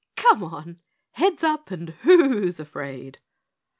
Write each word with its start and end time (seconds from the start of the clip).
"Come 0.15 0.43
on 0.43 0.79
heads 1.11 1.43
up, 1.43 1.69
and 1.69 1.89
who's 2.01 2.59
afraid?" 2.59 3.19